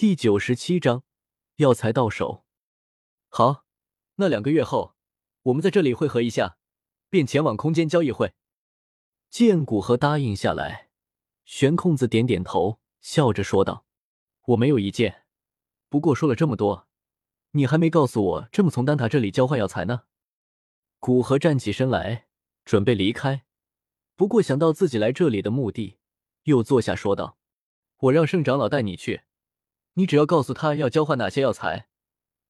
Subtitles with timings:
[0.00, 1.04] 第九十七章
[1.56, 2.46] 药材到手。
[3.28, 3.66] 好，
[4.14, 4.94] 那两个月后，
[5.42, 6.56] 我们在这里会合一下，
[7.10, 8.32] 便前往空间交易会。
[9.28, 10.88] 见古河答应下来，
[11.44, 13.84] 玄空子点点头，笑着说道
[14.46, 15.24] ：“我没有意见。
[15.90, 16.88] 不过说了这么多，
[17.50, 20.04] 你还没告诉我，这么从丹塔这里交换药材呢？”
[20.98, 22.28] 古河站起身来，
[22.64, 23.44] 准备离开，
[24.16, 25.98] 不过想到自己来这里的目的，
[26.44, 27.36] 又坐下说道
[28.08, 29.24] ：“我让圣长老带你去。”
[30.00, 31.86] 你只要告诉他要交换哪些药材，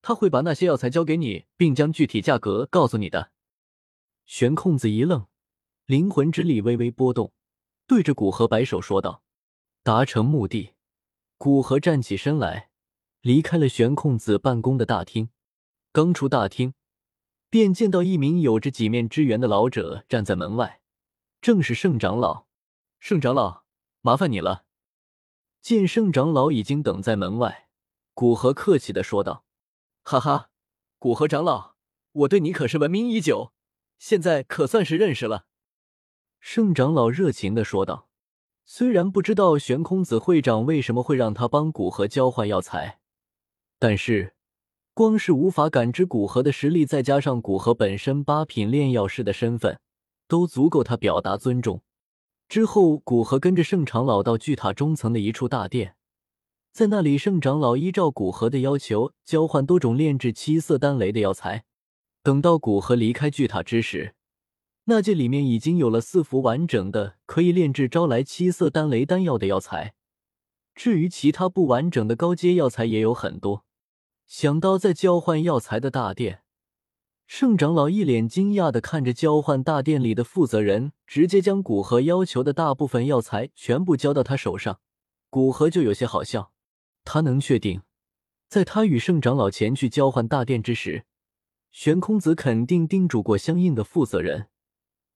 [0.00, 3.32] 他会把那些药材交给你，并将具体价格告诉你的。
[4.26, 5.26] 玄空子一愣，
[5.86, 7.32] 灵魂之力微微波动，
[7.88, 9.24] 对着古河摆手说道
[9.82, 10.74] ：“达成目的。”
[11.36, 12.70] 古河站起身来，
[13.22, 15.30] 离开了玄空子办公的大厅。
[15.90, 16.74] 刚出大厅，
[17.50, 20.80] 便见到一名有着几面之缘的老者站在门外，
[21.40, 22.46] 正是圣长老。
[23.00, 23.64] 圣长老，
[24.00, 24.64] 麻烦你了。
[25.62, 27.68] 见圣长老已经等在门外，
[28.14, 29.44] 古河客气的说道
[30.02, 30.50] ：“哈哈，
[30.98, 31.76] 古河长老，
[32.10, 33.52] 我对你可是闻名已久，
[33.96, 35.46] 现在可算是认识了。”
[36.40, 38.08] 圣长老热情的说道。
[38.64, 43.00] 虽然不知道玄空子会长为什么会让他帮古河交换药材，
[43.78, 44.34] 但是
[44.94, 49.80] 光是无法感知古河的实力，再加上古河本身八品炼药师的身份，
[50.26, 51.82] 都足够他表达尊重。
[52.52, 55.96] 之后，古河跟着圣长老到巨塔中层的一处大殿，
[56.70, 61.64] 在那里，圣长老依照古河的要求交换多种炼制七色丹雷的药材。
[62.22, 64.14] 等到古河离开巨塔之时，
[64.84, 69.94] 那界里面已经有了四幅完整的可以炼制招来七色丹雷丹药的药材。
[70.74, 73.64] 至于其他不完整的高阶药材也有很多。
[74.26, 76.42] 想到在交换药材的大殿。
[77.34, 84.80] 圣长老一脸惊讶的看着交换大殿里的负责人，直接将古河要求的大部分药材全部交到他手上。
[85.30, 86.52] 古河就有些好笑，
[87.04, 87.80] 他能确定，
[88.48, 91.06] 在他与圣长老前去交换大殿之时，
[91.70, 94.48] 玄空子肯定叮嘱过相应的负责人，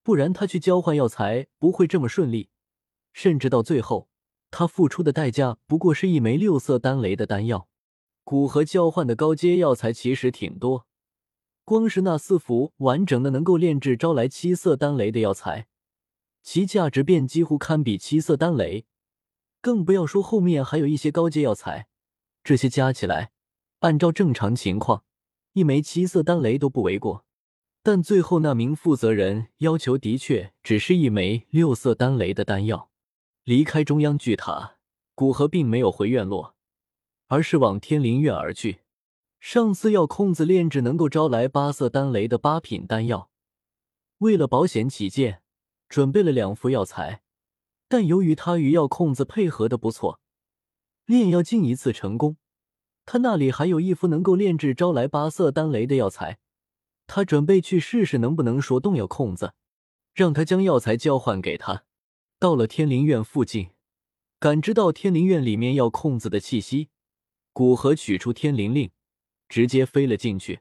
[0.02, 2.48] 不然他去交换药材不会这么顺利。
[3.12, 4.08] 甚至到最后，
[4.50, 7.68] 他付出的代价不过是一枚六色丹雷的丹药。
[8.24, 10.86] 古河交换的高阶药材其实挺多。
[11.66, 15.66] 光是那四幅完整的能够炼制招来七色丹雷的药材，
[16.40, 18.86] 其价值便几乎堪比七色丹雷，
[19.60, 21.88] 更不要说后面还有一些高阶药材，
[22.44, 23.32] 这些加起来，
[23.80, 25.02] 按照正常情况，
[25.54, 27.24] 一枚七色丹雷都不为过。
[27.82, 32.90] 但最后那名负责人要求的确只是一枚六色丹雷的丹药。
[33.42, 34.76] 离开中央巨塔，
[35.16, 36.54] 古河并没有回院落，
[37.26, 38.82] 而是往天灵院而去。
[39.48, 43.30] 上次要空子炼制能够招来八色丹雷的八品丹药，
[44.18, 45.40] 为了保险起见，
[45.88, 47.22] 准备了两副药材。
[47.86, 50.18] 但由于他与药空子配合的不错，
[51.04, 52.38] 炼药近一次成功，
[53.04, 56.40] 他那里还有一副能够炼制招来八色丹雷的药材。
[57.06, 59.54] 他准备去试试能不能说动药空子，
[60.12, 61.84] 让他将药材交换给他。
[62.40, 63.70] 到了天灵院附近，
[64.40, 66.88] 感知到天灵院里面药空子的气息，
[67.52, 68.90] 古河取出天灵令。
[69.48, 70.60] 直接飞了进去，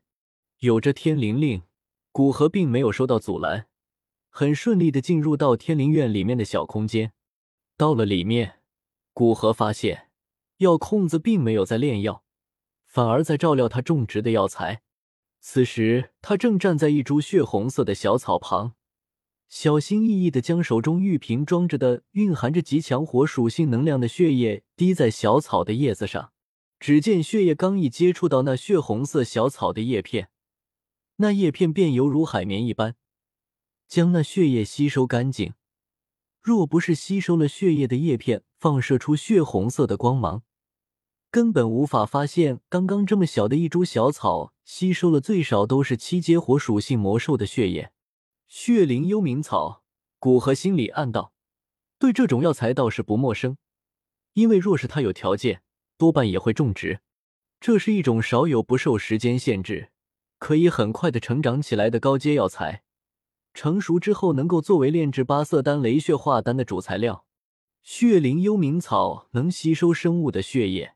[0.59, 1.63] 有着天灵令，
[2.11, 3.67] 古河并没有受到阻拦，
[4.29, 7.13] 很顺利的进入到天灵院里面的小空间。
[7.77, 8.59] 到了里面，
[9.13, 10.09] 古河发现
[10.57, 12.23] 药空子并没有在炼药，
[12.85, 14.81] 反而在照料他种植的药材。
[15.41, 18.73] 此时，他正站在一株血红色的小草旁，
[19.49, 26.31] 小心翼翼的将手中玉瓶装着的蕴含着极强火属性能量的血液滴在小草的叶子上。
[26.79, 30.29] 只见血液刚一接触到那血红色小草的叶片，
[31.17, 32.95] 那叶片便犹如海绵一般，
[33.87, 35.53] 将那血液吸收干净。
[36.41, 40.43] 若不是吸收了血液的叶片放射出血红色的光芒，
[41.31, 47.91] 根本无法发现刚刚这么小的一株小草吸收了最少都是七阶火属性魔兽的血液。
[48.47, 49.83] 血灵幽冥草，
[50.19, 51.33] 古河心里暗道，
[51.97, 53.57] 对这种药材倒是不陌生，
[54.33, 55.63] 因为若是他有条件。
[55.97, 56.99] 多半也会种植，
[57.59, 59.89] 这是一种少有不受时间限制，
[60.37, 62.83] 可以很快的成长起来的高阶药材。
[63.53, 67.25] 成熟之后，能够作为炼制八色丹雷血化丹的主材料。
[67.81, 70.95] 血灵幽冥草能吸收生物的血液，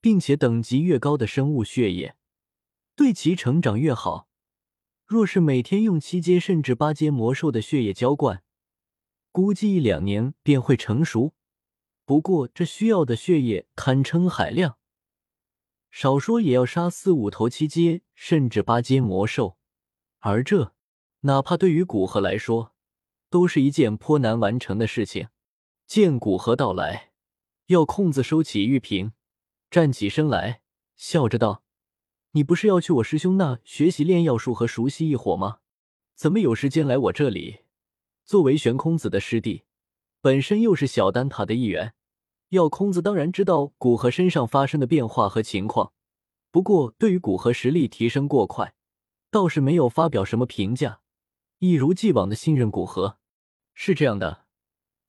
[0.00, 2.16] 并且等级越高的生物血液，
[2.96, 4.28] 对其成长越好。
[5.06, 8.42] 若是每天用七阶甚至八阶魔兽的血液浇灌，
[9.30, 11.34] 估计一两年便会成熟。
[12.04, 14.76] 不过，这需要的血液堪称海量，
[15.90, 19.56] 少说也要杀四五头七阶甚至八阶魔兽，
[20.18, 20.74] 而这
[21.20, 22.74] 哪怕对于古河来说，
[23.30, 25.28] 都是一件颇难完成的事情。
[25.86, 27.12] 见古河到来，
[27.66, 29.12] 药空子收起玉瓶，
[29.70, 30.62] 站起身来，
[30.96, 31.62] 笑着道
[32.32, 35.58] ：“你不是要去我师兄那学习炼药术和熟悉异火吗？
[36.14, 37.60] 怎么有时间来我这里？
[38.24, 39.64] 作为玄空子的师弟，
[40.22, 41.94] 本身又是小丹塔的一员，
[42.50, 45.92] 药空子当然知道古河身上发生的变化和情况。
[46.52, 48.74] 不过，对于古河实力提升过快，
[49.32, 51.00] 倒是没有发表什么评价，
[51.58, 53.18] 一如既往的信任古河。
[53.74, 54.44] 是这样的，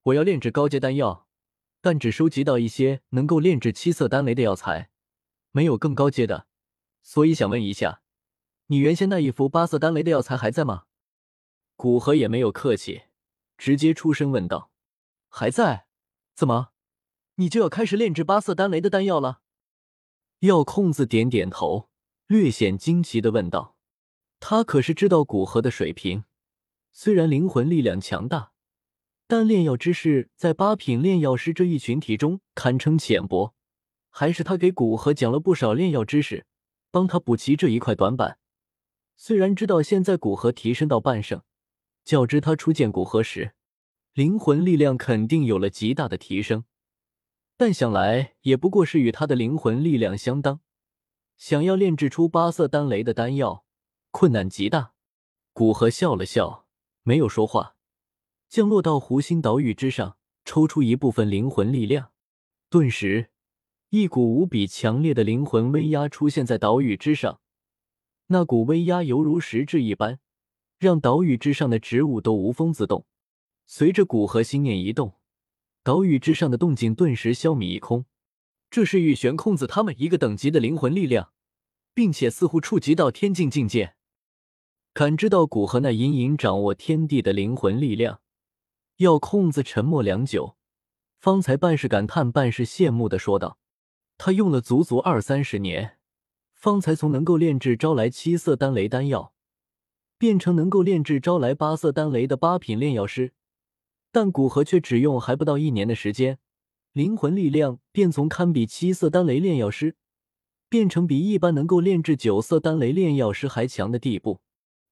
[0.02, 1.28] 我要炼制高阶丹药。”
[1.80, 4.90] 但只收集到一些能够炼制七色丹雷的药材，
[5.52, 6.48] 没有更高阶的，
[7.04, 8.02] 所以想问一下，
[8.68, 10.86] 你原先那一幅八色丹雷的药材还在吗？
[11.76, 13.04] 古河也没有客气，
[13.58, 14.72] 直接出声问道
[15.36, 15.88] ：“还在？
[16.36, 16.70] 怎么，
[17.38, 19.42] 你就要开始炼制八色丹雷的丹药了？”
[20.42, 21.90] 药空子点点头，
[22.28, 23.76] 略显惊奇的问道
[24.40, 26.26] ：“他可是知道古河的水平，
[26.92, 28.52] 虽然灵魂力量强大。”
[29.26, 33.56] 但炼药知识在八品炼药师这一群体中堪称浅薄，
[34.12, 36.46] 还是他给古河讲了不少炼药知识，
[36.92, 38.38] 帮他补齐这一块短板。
[39.18, 41.42] 虽然知道现在古河提升到半圣，
[42.04, 43.56] 较之他初见古河时，
[44.14, 46.66] 灵魂力量肯定有了极大的提升，
[47.58, 50.60] 但想来也不过是与他的灵魂力量相当。
[51.36, 53.66] 想要炼制出八色丹雷的丹药，
[54.12, 54.94] 困难极大。
[55.52, 56.68] 古河笑了笑，
[57.02, 57.76] 没有说话。
[58.48, 62.12] 降落到湖心岛屿之上，抽出一部分灵魂力量，
[62.70, 63.32] 顿时，
[63.90, 67.42] 一股无比强烈的灵魂威压出现在岛屿之上。
[68.28, 70.20] 那股威压犹如实质一般，
[70.78, 73.08] 让岛屿之上的植物都无风自动。
[73.66, 75.14] 随着古河心念一动，
[75.84, 78.06] 岛屿之上的动静顿时消弭一空。
[78.70, 81.32] 这是玉玄空子他们一个等级的灵魂力量，
[81.94, 83.96] 并且似乎触及到天境境界，
[84.94, 88.22] 感知到古河那隐隐掌握天地的灵魂力量。
[88.98, 90.56] 药空子沉默良久，
[91.20, 93.58] 方才半是感叹半是羡慕的说道
[94.18, 95.98] ：“他用了足足二三十年，
[96.54, 99.34] 方才从能够炼制招来七色丹雷丹药，
[100.18, 103.34] 变成能够炼制招来八色丹雷的八品炼药师。
[104.14, 106.38] 但古河却只用还不到一年的时间，
[106.92, 109.96] 灵魂力量便从堪比七色丹雷炼药师，
[110.70, 114.42] 变成比一般能够炼制九色丹雷炼药师还强的地步。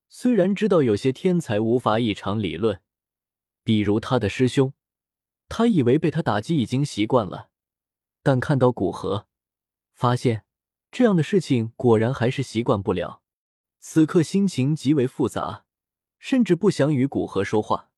[0.09, 2.81] 虽然知道有些天才无法异常理论。”
[3.63, 4.73] 比如他的师兄，
[5.47, 7.49] 他以为被他打击已经习惯了，
[8.23, 9.27] 但看到古河，
[9.93, 10.45] 发现
[10.91, 13.21] 这样的事情果然还是习惯不了。
[13.79, 15.65] 此刻心情极为复杂，
[16.17, 17.90] 甚至不想与古河说话。